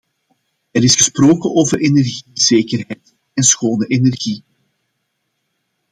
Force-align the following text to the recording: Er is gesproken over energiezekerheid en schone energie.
Er 0.73 0.83
is 0.83 0.95
gesproken 0.97 1.55
over 1.55 1.79
energiezekerheid 1.79 3.13
en 3.33 3.43
schone 3.43 3.85
energie. 3.87 4.43